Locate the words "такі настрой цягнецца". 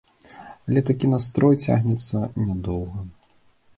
0.87-2.17